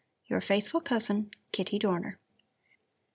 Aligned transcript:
Your 0.25 0.41
faithful 0.41 0.81
cousin, 0.81 1.29
KITTY 1.51 1.77
DORNER. 1.77 2.17